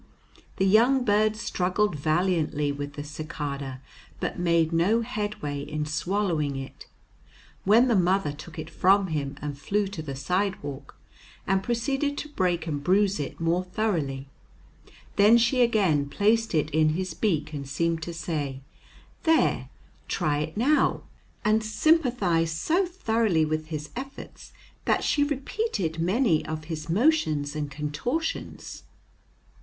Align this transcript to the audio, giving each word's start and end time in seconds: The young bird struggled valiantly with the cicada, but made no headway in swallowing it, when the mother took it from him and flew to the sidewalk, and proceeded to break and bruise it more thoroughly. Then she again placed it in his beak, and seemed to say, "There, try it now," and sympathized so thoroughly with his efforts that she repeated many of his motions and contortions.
The 0.57 0.65
young 0.65 1.05
bird 1.05 1.35
struggled 1.35 1.95
valiantly 1.95 2.71
with 2.71 2.93
the 2.93 3.03
cicada, 3.03 3.81
but 4.19 4.39
made 4.39 4.73
no 4.73 5.01
headway 5.01 5.61
in 5.61 5.85
swallowing 5.85 6.55
it, 6.55 6.87
when 7.65 7.87
the 7.87 7.95
mother 7.95 8.31
took 8.31 8.57
it 8.57 8.67
from 8.71 9.09
him 9.09 9.37
and 9.43 9.55
flew 9.55 9.85
to 9.89 10.01
the 10.01 10.15
sidewalk, 10.15 10.95
and 11.45 11.61
proceeded 11.61 12.17
to 12.17 12.29
break 12.29 12.65
and 12.65 12.83
bruise 12.83 13.19
it 13.19 13.39
more 13.39 13.63
thoroughly. 13.63 14.27
Then 15.17 15.37
she 15.37 15.61
again 15.61 16.09
placed 16.09 16.55
it 16.55 16.71
in 16.71 16.89
his 16.95 17.13
beak, 17.13 17.53
and 17.53 17.69
seemed 17.69 18.01
to 18.01 18.11
say, 18.11 18.61
"There, 19.21 19.69
try 20.07 20.39
it 20.39 20.57
now," 20.57 21.03
and 21.45 21.63
sympathized 21.63 22.57
so 22.57 22.87
thoroughly 22.87 23.45
with 23.45 23.67
his 23.67 23.91
efforts 23.95 24.51
that 24.85 25.03
she 25.03 25.23
repeated 25.23 25.99
many 25.99 26.43
of 26.43 26.63
his 26.63 26.89
motions 26.89 27.55
and 27.55 27.69
contortions. 27.69 28.81